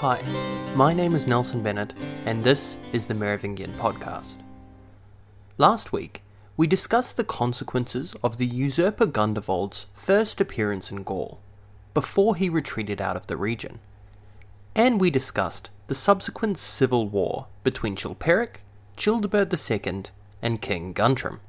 [0.00, 0.20] Hi,
[0.74, 1.94] my name is Nelson Bennett,
[2.26, 4.34] and this is the Merovingian podcast.
[5.56, 6.20] Last week,
[6.54, 11.40] we discussed the consequences of the usurper Gundevald's first appearance in Gaul,
[11.94, 13.78] before he retreated out of the region,
[14.74, 18.56] and we discussed the subsequent civil war between Chilperic,
[18.98, 20.02] Childebert II,
[20.42, 21.40] and King Guntram.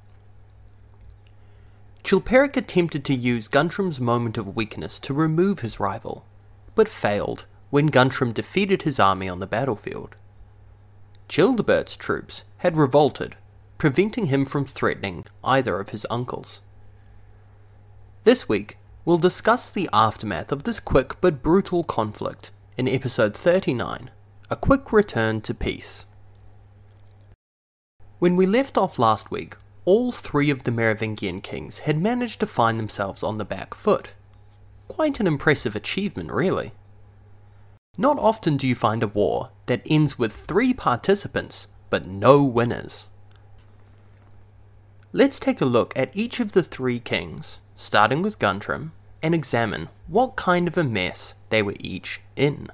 [2.01, 6.25] Chilperic attempted to use Guntram's moment of weakness to remove his rival,
[6.75, 10.15] but failed when Guntram defeated his army on the battlefield.
[11.27, 13.35] Childebert's troops had revolted,
[13.77, 16.61] preventing him from threatening either of his uncles.
[18.23, 24.09] This week, we'll discuss the aftermath of this quick but brutal conflict in episode 39
[24.49, 26.05] A Quick Return to Peace.
[28.19, 32.47] When we left off last week, all three of the Merovingian kings had managed to
[32.47, 34.09] find themselves on the back foot.
[34.87, 36.73] Quite an impressive achievement, really.
[37.97, 43.07] Not often do you find a war that ends with three participants but no winners.
[45.13, 48.91] Let's take a look at each of the three kings, starting with Guntram,
[49.23, 52.67] and examine what kind of a mess they were each in.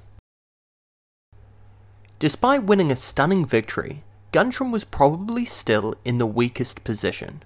[2.18, 4.02] Despite winning a stunning victory,
[4.32, 7.42] Guntram was probably still in the weakest position.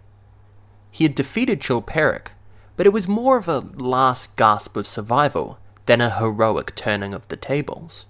[0.91, 2.29] He had defeated Chilperic,
[2.77, 7.27] but it was more of a last gasp of survival than a heroic turning of
[7.29, 8.05] the tables.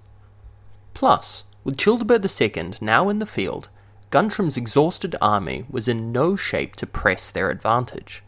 [0.94, 3.68] Plus, with Childebert II now in the field,
[4.10, 8.24] Guntram's exhausted army was in no shape to press their advantage.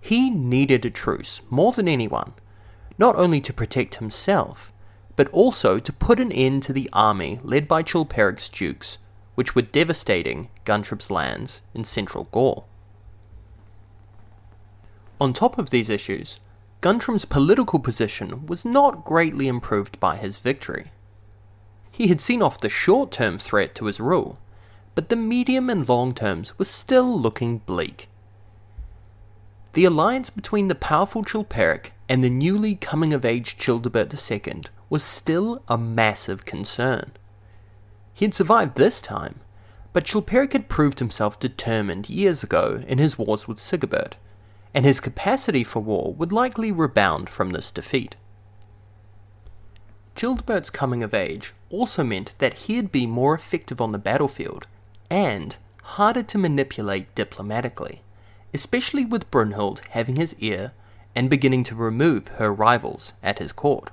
[0.00, 2.34] He needed a truce more than anyone,
[2.96, 4.72] not only to protect himself,
[5.16, 8.98] but also to put an end to the army led by Chilperic's dukes,
[9.34, 12.68] which were devastating Guntram's lands in central Gaul.
[15.20, 16.38] On top of these issues,
[16.80, 20.92] Guntram's political position was not greatly improved by his victory.
[21.90, 24.38] He had seen off the short term threat to his rule,
[24.94, 28.08] but the medium and long terms were still looking bleak.
[29.74, 35.02] The alliance between the powerful Chilperic and the newly coming of age Childebert II was
[35.02, 37.12] still a massive concern.
[38.14, 39.40] He had survived this time,
[39.92, 44.16] but Chilperic had proved himself determined years ago in his wars with Sigebert
[44.74, 48.16] and his capacity for war would likely rebound from this defeat.
[50.14, 54.66] Childebert's coming of age also meant that he'd be more effective on the battlefield
[55.10, 58.02] and harder to manipulate diplomatically,
[58.52, 60.72] especially with Brunhild having his ear
[61.14, 63.90] and beginning to remove her rivals at his court.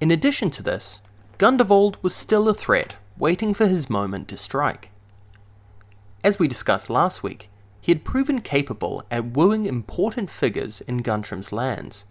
[0.00, 1.00] In addition to this,
[1.38, 4.90] Gundevald was still a threat waiting for his moment to strike.
[6.24, 7.48] As we discussed last week,
[7.88, 12.04] he had proven capable at wooing important figures in Guntram's lands,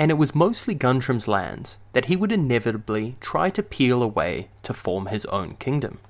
[0.00, 4.74] and it was mostly Guntram's lands that he would inevitably try to peel away to
[4.74, 6.00] form his own kingdom.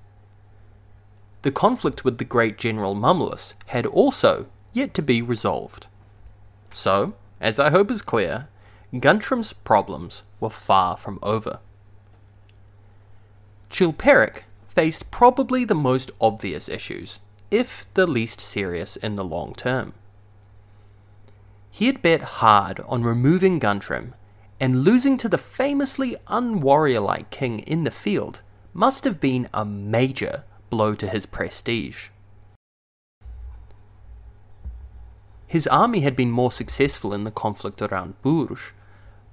[1.43, 5.89] The conflict with the great general Mummolus had also yet to be resolved.
[6.73, 8.49] So, as I hope is clear,
[8.99, 11.59] Guntram's problems were far from over.
[13.69, 17.19] Chilperic faced probably the most obvious issues
[17.51, 19.95] if the least serious in the long term.
[21.71, 24.15] He had bet hard on removing Guntram,
[24.59, 28.41] and losing to the famously unwarrior-like king in the field
[28.73, 32.09] must have been a major blow to his prestige.
[35.47, 38.73] His army had been more successful in the conflict around Bourges,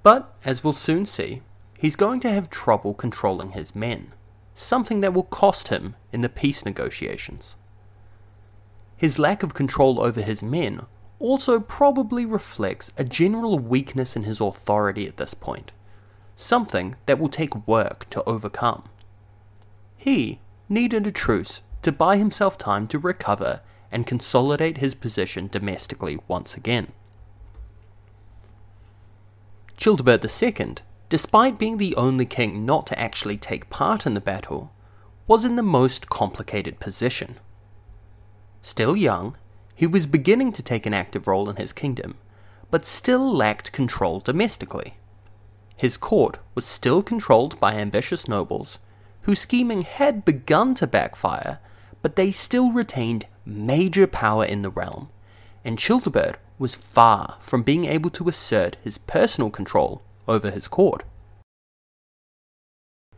[0.04, 1.42] but, as we'll soon see,
[1.78, 4.12] he's going to have trouble controlling his men,
[4.54, 7.56] something that will cost him in the peace negotiations.
[9.04, 10.86] His lack of control over his men
[11.20, 15.74] also probably reflects a general weakness in his authority at this point,
[16.38, 18.84] something that will take work to overcome.
[19.98, 23.60] He needed a truce to buy himself time to recover
[23.92, 26.94] and consolidate his position domestically once again.
[29.76, 30.76] Childebert II,
[31.10, 34.72] despite being the only king not to actually take part in the battle,
[35.28, 37.38] was in the most complicated position.
[38.64, 39.36] Still young,
[39.76, 42.16] he was beginning to take an active role in his kingdom,
[42.72, 44.96] but still lacked control domestically.
[45.76, 48.80] His court was still controlled by ambitious nobles,
[49.24, 51.60] whose scheming had begun to backfire,
[52.02, 55.10] but they still retained major power in the realm,
[55.66, 61.04] and Childebert was far from being able to assert his personal control over his court.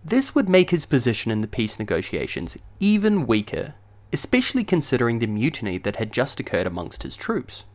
[0.03, 3.75] This would make his position in the peace negotiations even weaker
[4.15, 7.65] especially considering the mutiny that had just occurred amongst his troops.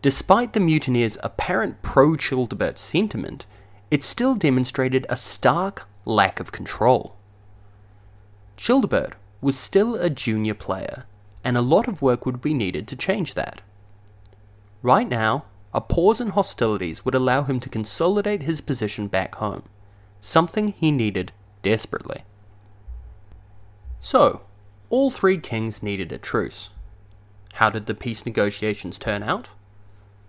[0.00, 3.44] Despite the mutineers' apparent pro Childebert sentiment,
[3.90, 7.14] it still demonstrated a stark lack of control.
[8.56, 11.04] Childebert was still a junior player,
[11.44, 13.60] and a lot of work would be needed to change that.
[14.80, 15.44] Right now,
[15.74, 19.64] a pause in hostilities would allow him to consolidate his position back home,
[20.22, 21.32] something he needed
[21.62, 22.24] desperately.
[24.00, 24.40] So,
[24.92, 26.68] all three kings needed a truce.
[27.54, 29.48] How did the peace negotiations turn out?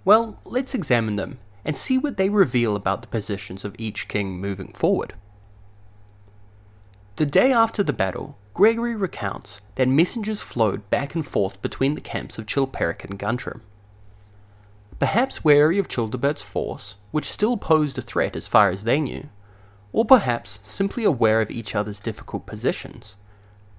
[0.05, 4.39] Well, let's examine them and see what they reveal about the positions of each king
[4.39, 5.15] moving forward.
[7.17, 12.01] The day after the battle, Gregory recounts that messengers flowed back and forth between the
[12.01, 13.59] camps of Chilperic and Guntram.
[14.97, 19.27] Perhaps wary of Childebert's force, which still posed a threat as far as they knew,
[19.91, 23.17] or perhaps simply aware of each other's difficult positions,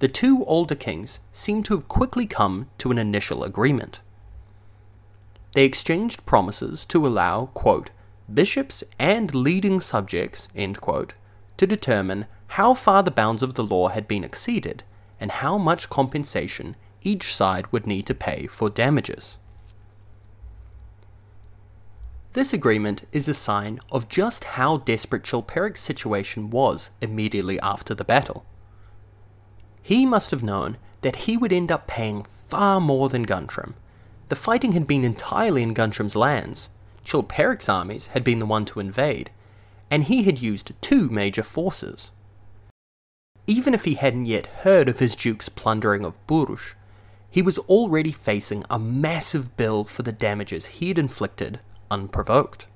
[0.01, 4.01] the two older kings seem to have quickly come to an initial agreement.
[5.55, 7.91] They exchanged promises to allow, quote,
[8.33, 10.49] bishops and leading subjects,
[10.81, 11.15] quote,
[11.57, 14.83] to determine how far the bounds of the law had been exceeded
[15.21, 19.39] and how much compensation each side would need to pay for damages.
[22.33, 28.03] This agreement is a sign of just how desperate Chilperic's situation was immediately after the
[28.03, 28.45] battle.
[29.85, 33.75] He must have known that he would end up paying far more than Guntram.
[34.31, 36.71] The fighting had been entirely in Guntram's lands.
[37.05, 39.31] Chilperic's armies had been the one to invade,
[39.91, 42.11] and he had used two major forces.
[43.47, 46.75] Even if he hadn't yet heard of his duke's plundering of Bourges,
[47.31, 51.61] he was already facing a massive bill for the damages he had inflicted
[51.91, 52.67] unprovoked.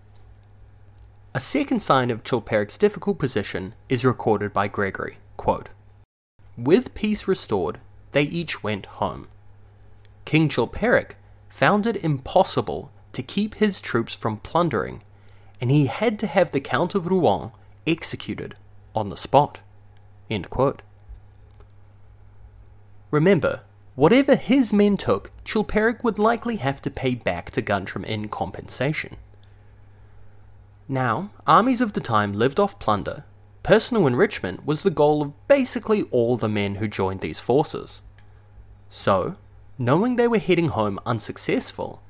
[1.35, 5.17] A second sign of Chilperic's difficult position is recorded by Gregory.
[5.39, 5.71] Quote,
[6.59, 7.79] with peace restored,
[8.13, 9.29] they each went home.
[10.25, 11.13] King Chilperic
[11.49, 15.03] found it impossible to keep his troops from plundering,
[15.61, 17.53] and he had to have the Count of Rouen
[17.87, 18.57] executed
[18.95, 19.61] on the spot.
[23.11, 23.63] Remember,
[23.95, 29.17] whatever his men took, Chilperic would likely have to pay back to Guntram in compensation.
[30.89, 33.25] Now, armies of the time lived off plunder
[33.69, 38.01] Personal enrichment was the goal of basically all the men who joined these forces.
[38.89, 39.37] So,
[39.77, 42.01] knowing they were heading home unsuccessful,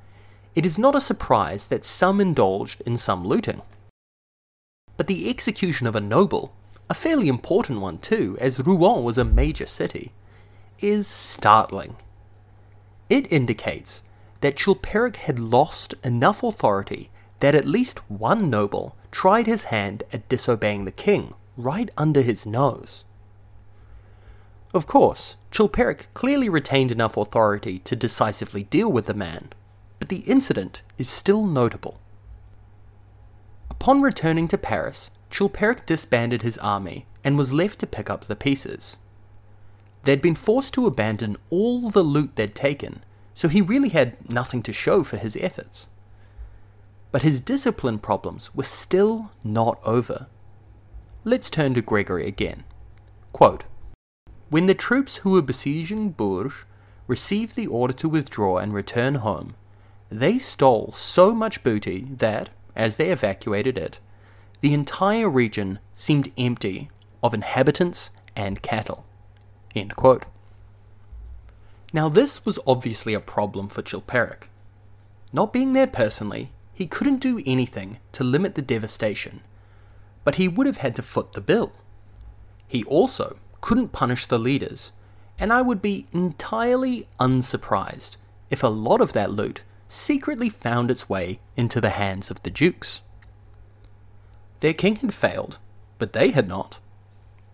[0.54, 3.62] it is not a surprise that some indulged in some looting.
[4.96, 6.54] But the execution of a noble,
[6.88, 10.12] a fairly important one too, as Rouen was a major city,
[10.78, 11.96] is startling.
[13.10, 14.04] It indicates
[14.42, 20.28] that Chilperic had lost enough authority that at least one noble tried his hand at
[20.28, 23.04] disobeying the king right under his nose.
[24.72, 29.50] Of course, Chilperic clearly retained enough authority to decisively deal with the man,
[29.98, 32.00] but the incident is still notable.
[33.70, 38.36] Upon returning to Paris, Chilperic disbanded his army and was left to pick up the
[38.36, 38.96] pieces.
[40.04, 43.04] They'd been forced to abandon all the loot they'd taken,
[43.34, 45.88] so he really had nothing to show for his efforts.
[47.10, 50.26] But his discipline problems were still not over.
[51.24, 52.64] Let's turn to Gregory again.
[53.32, 53.64] Quote,
[54.50, 56.64] when the troops who were besieging Bourges
[57.06, 59.54] received the order to withdraw and return home,
[60.10, 63.98] they stole so much booty that, as they evacuated it,
[64.60, 66.88] the entire region seemed empty
[67.22, 69.04] of inhabitants and cattle.
[71.92, 74.44] Now, this was obviously a problem for Chilperic.
[75.32, 79.42] Not being there personally, he couldn't do anything to limit the devastation
[80.28, 81.72] but he would have had to foot the bill.
[82.66, 84.92] He also couldn't punish the leaders,
[85.38, 88.18] and I would be entirely unsurprised
[88.50, 92.50] if a lot of that loot secretly found its way into the hands of the
[92.50, 93.00] dukes.
[94.60, 95.56] Their king had failed,
[95.96, 96.78] but they had not.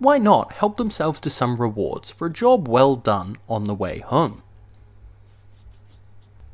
[0.00, 4.00] Why not help themselves to some rewards for a job well done on the way
[4.00, 4.43] home?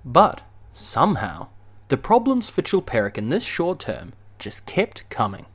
[0.05, 0.43] But,
[0.75, 1.49] somehow,
[1.89, 5.47] the problems for Chilperic in this short term just kept coming.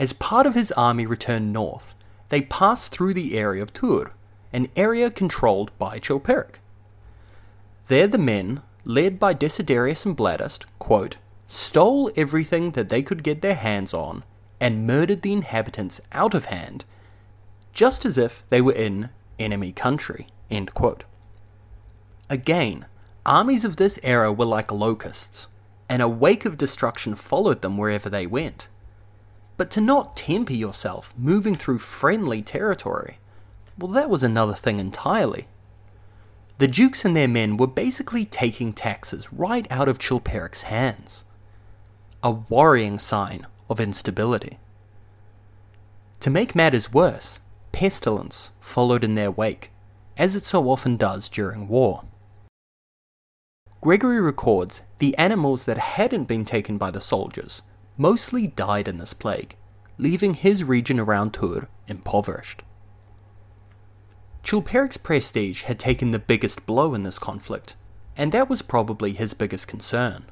[0.00, 1.94] As part of his army returned north,
[2.30, 4.08] they passed through the area of Tours,
[4.50, 6.54] an area controlled by Chilperic.
[7.88, 13.42] There the men, led by Desiderius and Bladast, quote, stole everything that they could get
[13.42, 14.24] their hands on
[14.58, 16.86] and murdered the inhabitants out of hand,
[17.74, 20.28] just as if they were in enemy country.
[22.30, 22.86] Again,
[23.26, 25.46] armies of this era were like locusts,
[25.90, 28.66] and a wake of destruction followed them wherever they went
[29.60, 33.18] but to not temper yourself moving through friendly territory,
[33.76, 35.48] well, that was another thing entirely.
[36.56, 41.24] The dukes and their men were basically taking taxes right out of Chilperic's hands.
[42.22, 44.58] A worrying sign of instability.
[46.20, 47.38] To make matters worse,
[47.70, 49.72] pestilence followed in their wake,
[50.16, 52.04] as it so often does during war.
[53.82, 57.60] Gregory records the animals that hadn't been taken by the soldiers
[58.00, 59.54] mostly died in this plague,
[59.98, 62.62] leaving his region around Tours impoverished.
[64.42, 67.76] Chilperic's prestige had taken the biggest blow in this conflict,
[68.16, 70.24] and that was probably his biggest concern.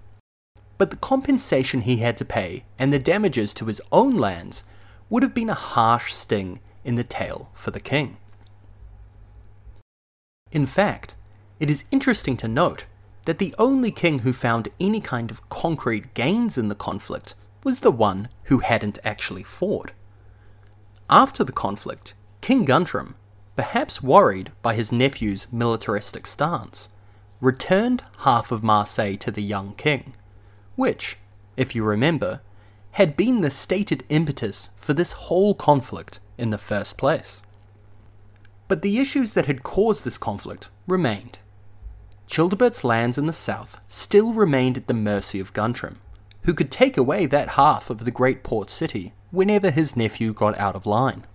[0.79, 4.65] But the compensation he had to pay and the damages to his own lands
[5.11, 8.17] would have been a harsh sting in the tail for the king.
[10.51, 11.17] In fact,
[11.61, 12.87] it is interesting to note
[13.27, 17.35] that the only king who found any kind of concrete gains in the conflict
[17.69, 19.93] was the one who hadn't actually fought.
[21.11, 23.13] After the conflict, King Guntram,
[23.57, 26.89] perhaps worried by his nephew's militaristic stance,
[27.43, 30.15] returned half of Marseille to the young king,
[30.77, 31.19] which,
[31.59, 32.41] if you remember,
[32.93, 37.43] had been the stated impetus for this whole conflict in the first place.
[38.67, 41.39] But the issues that had caused this conflict remained.
[42.27, 45.97] Childebert's lands in the south still remained at the mercy of Guntram,
[46.49, 50.57] who could take away that half of the great port city whenever his nephew got
[50.57, 51.27] out of line.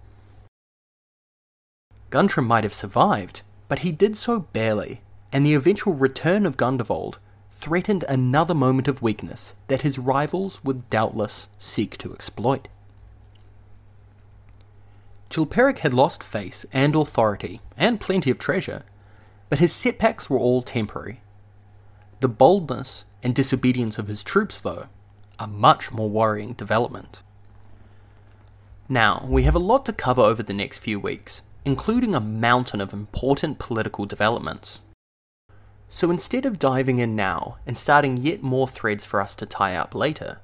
[2.10, 5.02] Guntram might have survived, but he did so barely,
[5.32, 7.20] and the eventual return of Gundevald
[7.52, 12.68] threatened another moment of weakness that his rivals would doubtless seek to exploit.
[15.30, 18.82] Chilperic had lost face and authority, and plenty of treasure,
[19.52, 21.22] but his setbacks were all temporary.
[22.20, 24.88] The boldness and disobedience of his troops, though,
[25.44, 27.22] a much more worrying development.
[28.88, 32.80] Now, we have a lot to cover over the next few weeks, including a mountain
[32.80, 34.80] of important political developments.
[35.90, 39.76] So instead of diving in now and starting yet more threads for us to tie
[39.76, 40.40] up later,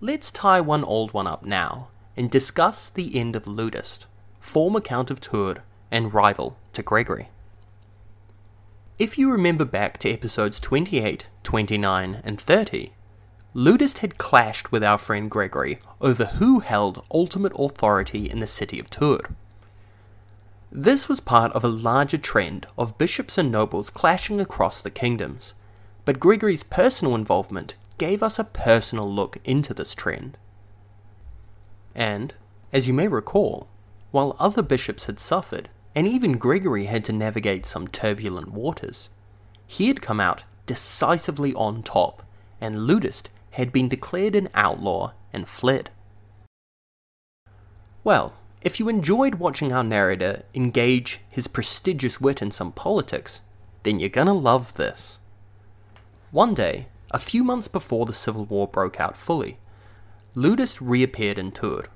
[0.00, 4.06] let's tie one old one up now and discuss the end of Leudast
[4.40, 5.58] former Count of Tours
[5.92, 7.28] and rival to Gregory.
[8.98, 12.92] If you remember back to episodes 28, 29, and 30,
[13.52, 18.78] Leudast had clashed with our friend Gregory over who held ultimate authority in the city
[18.78, 19.26] of Tours.
[20.70, 25.54] This was part of a larger trend of bishops and nobles clashing across the kingdoms,
[26.04, 30.38] but Gregory's personal involvement gave us a personal look into this trend.
[31.92, 32.34] And,
[32.72, 33.66] as you may recall,
[34.12, 39.08] while other bishops had suffered, and even Gregory had to navigate some turbulent waters,
[39.66, 42.22] he had come out decisively on top,
[42.60, 45.90] and Leudast had been declared an outlaw and fled.
[48.04, 53.40] Well, if you enjoyed watching our narrator engage his prestigious wit in some politics,
[53.82, 55.18] then you're gonna love this.
[56.30, 59.58] One day, a few months before the Civil War broke out fully,
[60.34, 61.86] Leudast reappeared in Tours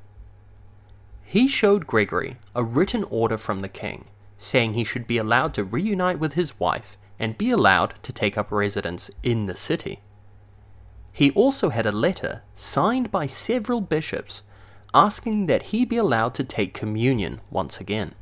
[1.34, 4.04] he showed Gregory a written order from the king,
[4.38, 8.38] saying he should be allowed to reunite with his wife and be allowed to take
[8.38, 9.98] up residence in the city.
[11.14, 14.42] He also had a letter signed by several bishops
[14.92, 18.16] asking that he be allowed to take communion once again.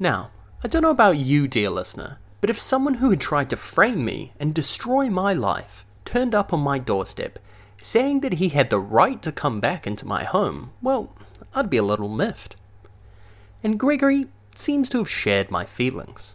[0.00, 0.30] Now,
[0.64, 4.04] I don't know about you, dear listener, but if someone who had tried to frame
[4.04, 7.38] me and destroy my life turned up on my doorstep
[7.80, 11.14] saying that he had the right to come back into my home, well,
[11.54, 12.56] I'd be a little miffed.
[13.62, 16.34] And Gregory seems to have shared my feelings.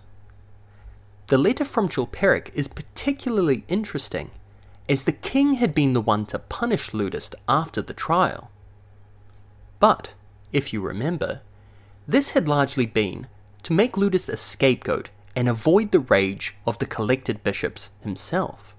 [1.33, 4.29] The letter from Chilperic is particularly interesting,
[4.87, 8.51] as the king had been the one to punish Leudast after the trial.
[9.79, 10.11] But,
[10.51, 11.41] if you remember,
[12.07, 13.25] this had largely been
[13.63, 18.75] to make Leudast a scapegoat and avoid the rage of the collected bishops himself.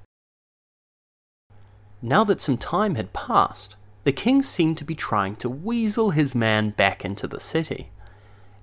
[2.00, 6.37] Now that some time had passed, the king seemed to be trying to weasel his
[6.37, 7.90] man back into the city,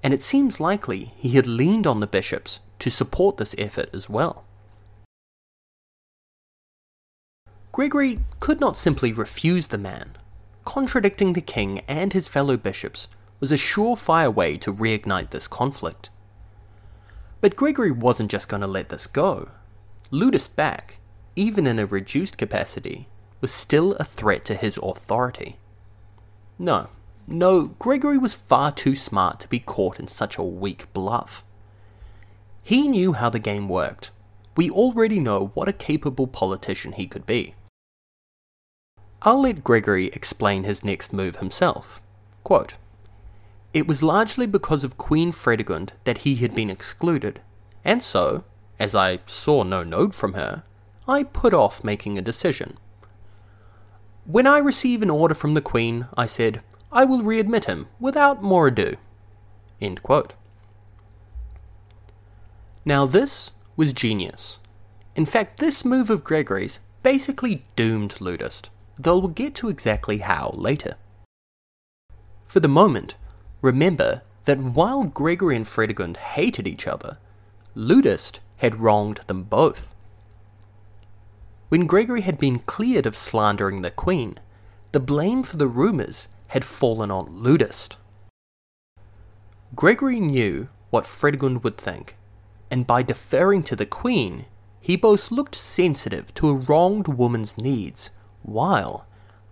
[0.02, 4.10] and it seems likely he had leaned on the bishops to support this effort as
[4.10, 4.44] well.
[7.72, 10.18] Gregory could not simply refuse the man.
[10.66, 13.08] Contradicting the king and his fellow bishops
[13.40, 16.10] was a surefire way to reignite this conflict.
[17.40, 19.50] But Gregory wasn't just going to let this go.
[20.12, 21.00] Leudast back,
[21.36, 23.08] even in a reduced capacity,
[23.40, 25.58] was still a threat to his authority.
[26.60, 26.90] No,
[27.28, 31.44] no, Gregory was far too smart to be caught in such a weak bluff.
[32.64, 34.12] He knew how the game worked.
[34.56, 37.56] We already know what a capable politician he could be.
[39.24, 42.02] I'll let Gregory explain his next move himself.
[42.44, 42.74] Quote,
[43.74, 47.40] it was largely because of Queen Fredegund that he had been excluded,
[47.86, 48.44] and so,
[48.78, 50.64] as I saw no note from her,
[51.08, 52.78] I put off making a decision.
[54.26, 58.44] When I receive an order from the Queen, I said, I will readmit him without
[58.44, 58.98] more ado.
[62.84, 64.60] Now, this was genius.
[65.16, 70.52] In fact, this move of Gregory's basically doomed Leudast, though we'll get to exactly how
[70.56, 70.96] later.
[72.48, 73.16] For the moment,
[73.62, 77.18] remember that while Gregory and Fredegund hated each other,
[77.76, 79.94] Leudast had wronged them both.
[81.70, 84.38] When Gregory had been cleared of slandering the Queen,
[84.92, 87.96] the blame for the rumours had fallen on Leudast.
[89.74, 92.18] Gregory knew what Fredegund would think,
[92.72, 94.46] and by deferring to the Queen,
[94.80, 98.10] he both looked sensitive to a wronged woman's needs,
[98.42, 99.06] while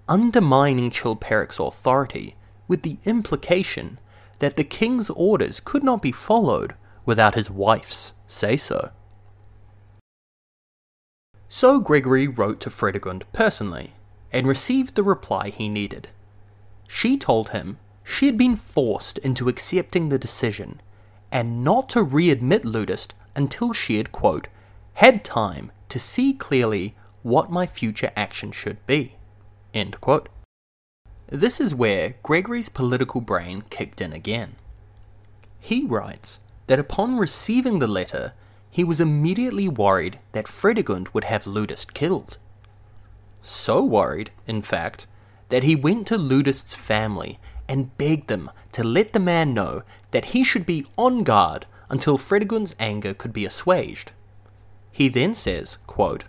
[0.08, 2.36] undermining Chilperic's authority
[2.68, 4.00] with the implication
[4.40, 6.74] that the king's orders could not be followed
[7.06, 8.92] without his wife's say so.
[11.48, 13.94] So Gregory wrote to Fredegund personally,
[14.32, 16.08] and received the reply he needed.
[16.88, 20.82] She told him she had been forced into accepting the decision,
[21.32, 24.48] and not to readmit Leudast until she had, quote,
[24.96, 29.16] had time to see clearly what my future action should be.
[29.74, 30.30] End quote.
[31.28, 34.56] This is where Gregory's political brain kicked in again.
[35.60, 38.34] He writes that upon receiving the letter,
[38.72, 42.38] he was immediately worried that Fredegund would have Leudast killed.
[43.42, 45.06] So worried, in fact,
[45.50, 50.26] that he went to Leudast's family and begged them to let the man know that
[50.26, 54.12] he should be on guard until Fredegund's anger could be assuaged.
[54.92, 56.26] He then says, quote,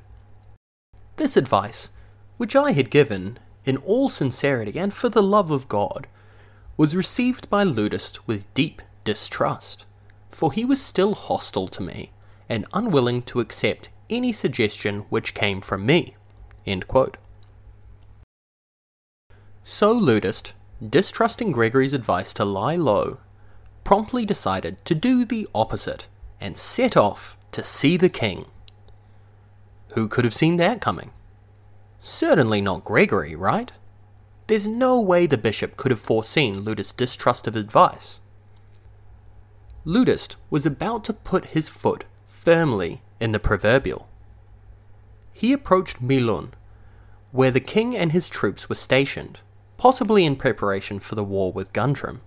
[1.17, 1.91] This advice,
[2.37, 6.07] which I had given in all sincerity and for the love of God,
[6.77, 9.85] was received by Leudast with deep distrust,
[10.31, 12.13] for he was still hostile to me
[12.49, 16.17] and unwilling to accept any suggestion which came from me.
[19.63, 20.53] So Leudast,
[20.89, 23.19] distrusting Gregory's advice to lie low,
[23.85, 26.07] promptly decided to do the opposite
[26.41, 28.47] and set off to see the king.
[29.95, 31.11] Who could have seen that coming?
[32.01, 33.73] Certainly not Gregory, right?
[34.47, 38.21] There's no way the bishop could have foreseen Leudast's distrust of advice.
[39.85, 44.09] Leudast was about to put his foot firmly in the proverbial.
[45.33, 46.51] He approached Melun,
[47.33, 49.39] where the king and his troops were stationed,
[49.79, 52.21] possibly in preparation for the war with Guntram.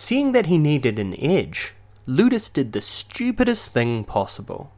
[0.00, 1.74] Seeing that he needed an edge,
[2.06, 4.70] Leudast did the stupidest thing possible.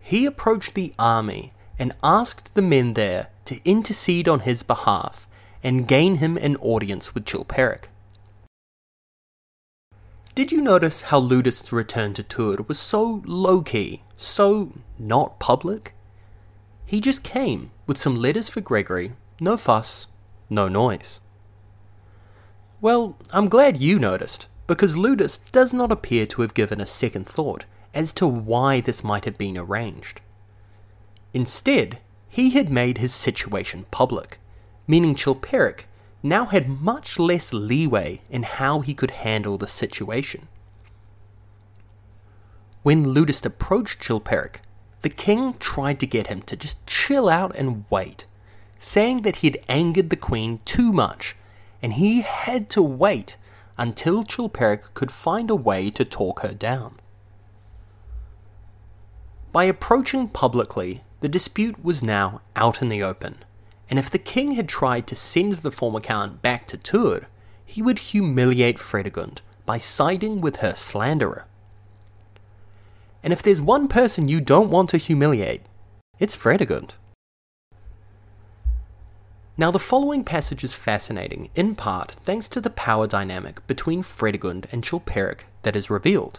[0.00, 5.28] He approached the army and asked the men there to intercede on his behalf
[5.62, 7.90] and gain him an audience with Chilperic.
[10.34, 15.94] Did you notice how Leudast's return to Tours was so low key, so not public?
[16.86, 20.06] He just came with some letters for Gregory, no fuss,
[20.48, 21.20] no noise.
[22.80, 27.26] Well, I'm glad you noticed, because Leudast does not appear to have given a second
[27.26, 30.20] thought as to why this might have been arranged.
[31.34, 34.38] Instead, he had made his situation public,
[34.86, 35.86] meaning Chilperic
[36.22, 40.46] now had much less leeway in how he could handle the situation.
[42.84, 44.60] When Leudast approached Chilperic,
[45.02, 48.24] the king tried to get him to just chill out and wait,
[48.78, 51.34] saying that he had angered the queen too much,
[51.82, 53.36] and he had to wait
[53.76, 56.98] until Chilperic could find a way to talk her down.
[59.52, 63.38] By approaching publicly, the dispute was now out in the open,
[63.88, 67.24] and if the king had tried to send the former count back to Tours,
[67.64, 71.44] he would humiliate Fredegund by siding with her slanderer.
[73.22, 75.62] And if there's one person you don't want to humiliate,
[76.18, 76.94] it's Fredegund.
[79.60, 84.66] Now, the following passage is fascinating, in part thanks to the power dynamic between Fredegund
[84.70, 86.38] and Chilperic that is revealed.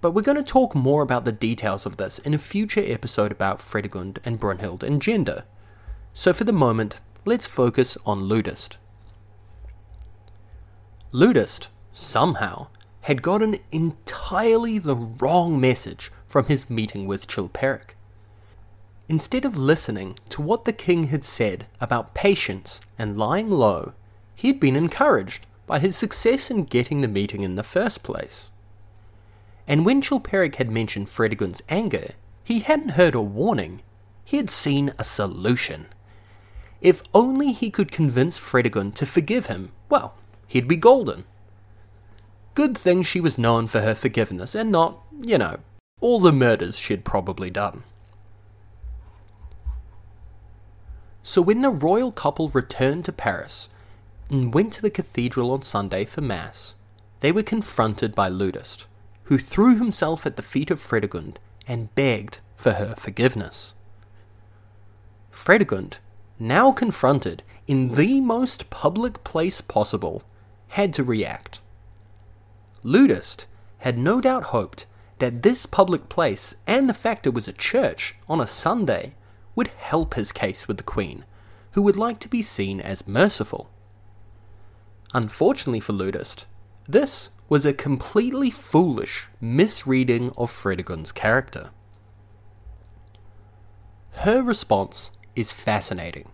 [0.00, 3.30] But we're going to talk more about the details of this in a future episode
[3.30, 5.44] about Fredegund and Brunhild and gender.
[6.12, 8.76] So for the moment, let's focus on Leudast.
[11.12, 12.66] Leudast, somehow,
[13.02, 17.94] had gotten entirely the wrong message from his meeting with Chilperic.
[19.08, 23.92] Instead of listening to what the king had said about patience and lying low,
[24.34, 28.50] he had been encouraged by his success in getting the meeting in the first place.
[29.66, 32.10] And when Chilperic had mentioned Fredegund's anger,
[32.42, 33.82] he hadn't heard a warning,
[34.24, 35.86] he had seen a solution.
[36.80, 40.14] If only he could convince Fredegund to forgive him, well,
[40.46, 41.24] he'd be golden.
[42.54, 45.58] Good thing she was known for her forgiveness and not, you know,
[46.00, 47.84] all the murders she'd probably done.
[51.26, 53.70] So when the royal couple returned to Paris
[54.28, 56.74] and went to the cathedral on Sunday for Mass,
[57.20, 58.84] they were confronted by Leudast,
[59.24, 63.72] who threw himself at the feet of Fredegund and begged for her forgiveness.
[65.30, 65.96] Fredegund,
[66.38, 70.24] now confronted in the most public place possible,
[70.68, 71.62] had to react.
[72.82, 73.46] Leudast
[73.78, 74.84] had no doubt hoped
[75.20, 79.14] that this public place and the fact it was a church on a Sunday
[79.54, 81.24] would help his case with the Queen,
[81.72, 83.68] who would like to be seen as merciful.
[85.12, 86.44] Unfortunately for Leudast,
[86.88, 91.70] this was a completely foolish misreading of Fredegund's character.
[94.12, 96.28] Her response is fascinating.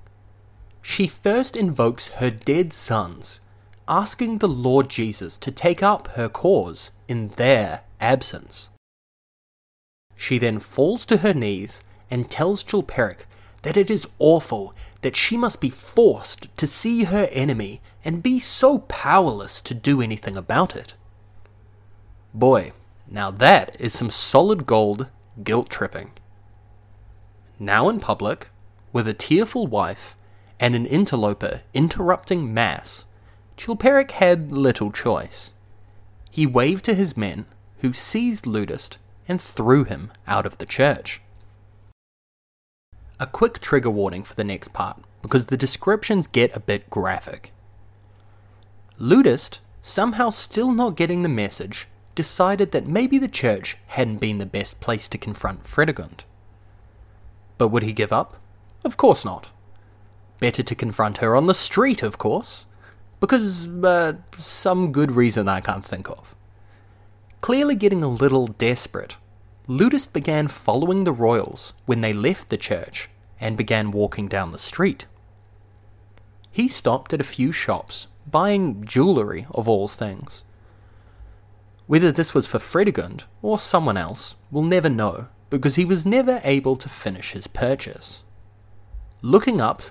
[0.82, 3.40] She first invokes her dead sons,
[3.88, 8.70] asking the Lord Jesus to take up her cause in their absence.
[10.16, 13.26] She then falls to her knees and tells Chilperic
[13.62, 18.38] that it is awful that she must be forced to see her enemy and be
[18.38, 20.94] so powerless to do anything about it.
[22.32, 22.72] Boy,
[23.08, 25.08] now that is some solid gold
[25.42, 26.12] guilt tripping.
[27.58, 28.48] Now in public,
[28.92, 30.16] with a tearful wife
[30.58, 33.04] and an interloper interrupting Mass,
[33.56, 35.50] Chilperic had little choice.
[36.30, 37.46] He waved to his men,
[37.78, 41.20] who seized Leudast and threw him out of the church.
[43.20, 47.52] A quick trigger warning for the next part, because the descriptions get a bit graphic.
[48.98, 54.46] Leudast, somehow still not getting the message, decided that maybe the church hadn't been the
[54.46, 56.24] best place to confront Fredegund.
[57.58, 58.38] But would he give up?
[58.86, 59.50] Of course not.
[60.38, 62.64] Better to confront her on the street, of course,
[63.20, 66.34] because uh, some good reason I can't think of.
[67.42, 69.18] Clearly getting a little desperate,
[69.68, 73.09] Leudast began following the royals when they left the church
[73.40, 75.06] and began walking down the street.
[76.52, 80.44] He stopped at a few shops, buying jewellery of all things.
[81.86, 86.40] Whether this was for Fredegund or someone else, we'll never know, because he was never
[86.44, 88.22] able to finish his purchase.
[89.22, 89.82] Looking up,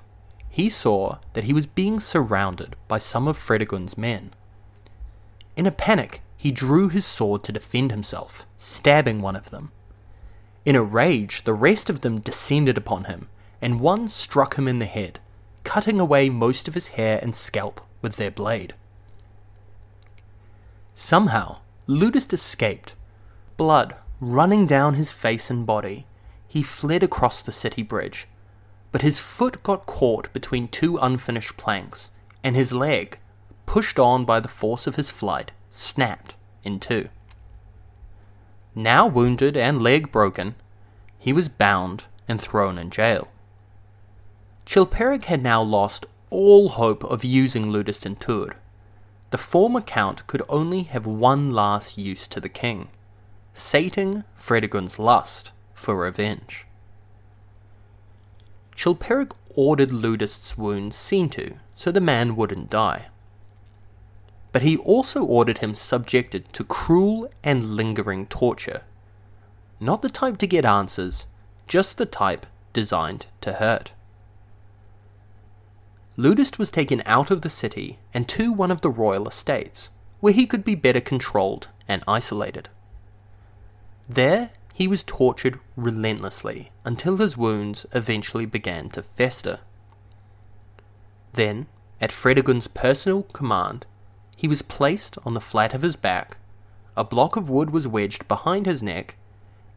[0.49, 4.31] he saw that he was being surrounded by some of Fredegund's men.
[5.55, 9.71] In a panic, he drew his sword to defend himself, stabbing one of them.
[10.65, 13.27] In a rage, the rest of them descended upon him,
[13.61, 15.19] and one struck him in the head,
[15.63, 18.73] cutting away most of his hair and scalp with their blade.
[20.95, 22.93] Somehow, Leudast escaped,
[23.57, 26.05] blood running down his face and body.
[26.47, 28.27] He fled across the city bridge,
[28.91, 32.09] but his foot got caught between two unfinished planks,
[32.43, 33.19] and his leg,
[33.65, 37.09] pushed on by the force of his flight, snapped in two.
[38.73, 40.55] Now wounded and leg broken,
[41.17, 43.27] he was bound and thrown in jail.
[44.69, 48.53] Chilperic had now lost all hope of using Leudast in Tours.
[49.31, 52.89] The former count could only have one last use to the king,
[53.53, 56.67] sating Fredegund's lust for revenge.
[58.75, 63.07] Chilperic ordered Leudast's wounds seen to, so the man wouldn't die
[64.51, 68.81] but he also ordered him subjected to cruel and lingering torture.
[69.79, 71.25] Not the type to get answers,
[71.67, 73.91] just the type designed to hurt.
[76.19, 80.33] Leudast was taken out of the city and to one of the royal estates, where
[80.33, 82.67] he could be better controlled and isolated.
[84.09, 89.61] There, he was tortured relentlessly until his wounds eventually began to fester.
[91.31, 91.67] Then,
[92.01, 93.85] at Fredegund's personal command,
[94.35, 96.35] he was placed on the flat of his back,
[96.97, 99.15] a block of wood was wedged behind his neck,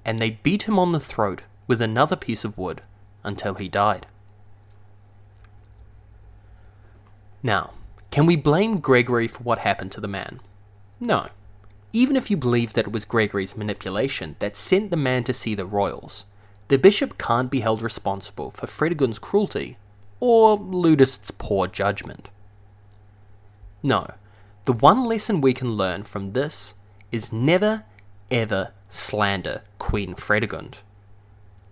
[0.05, 2.83] and they beat him on the throat with another piece of wood
[3.22, 4.09] until he died.
[7.42, 7.70] Now,
[8.11, 10.40] can we blame Gregory for what happened to the man?
[11.00, 11.28] No.
[11.92, 15.55] Even if you believe that it was Gregory's manipulation that sent the man to see
[15.55, 16.24] the royals,
[16.68, 19.76] the bishop can't be held responsible for Fredegund's cruelty
[20.20, 22.31] or Leudast's poor judgment.
[23.83, 24.07] No,
[24.64, 26.74] the one lesson we can learn from this
[27.11, 27.85] is never,
[28.31, 30.76] ever slander Queen Fredegund.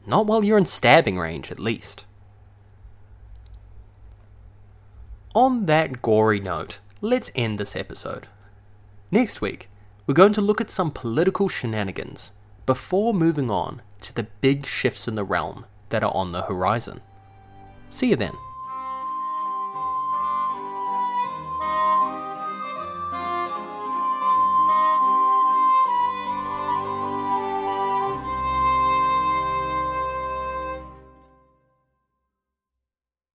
[0.06, 2.04] Not while you're in stabbing range, at least.
[5.35, 8.27] On that gory note, let's end this episode.
[9.12, 9.69] Next week,
[10.05, 12.33] we're going to look at some political shenanigans
[12.66, 17.01] before moving on to the big shifts in the realm that are on the horizon.
[17.90, 18.33] See you then.